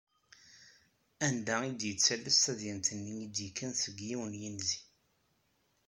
[1.27, 4.79] Anda i d-yettales tadyant-nni i d-yekkan seg yiwen n yinzi.